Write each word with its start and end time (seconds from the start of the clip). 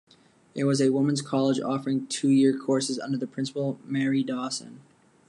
It 0.55 0.63
was 0.63 0.81
a 0.81 0.89
women's 0.91 1.21
college 1.21 1.59
offering 1.61 2.07
two 2.07 2.29
year 2.29 2.57
courses, 2.57 2.97
under 2.97 3.17
the 3.19 3.27
Principal 3.27 3.77
Mary 3.85 4.23
Dawson. 4.23 4.81